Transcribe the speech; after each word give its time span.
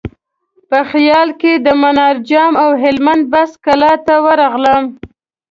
په 0.69 0.79
خیال 0.91 1.29
کې 1.41 1.53
د 1.65 1.67
منار 1.81 2.15
جام 2.29 2.53
او 2.63 2.69
هلمند 2.83 3.23
بست 3.31 3.55
کلا 3.65 3.93
ته 4.05 4.15
ورغلم. 4.25 4.83